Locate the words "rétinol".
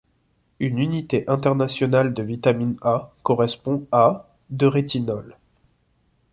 4.65-5.37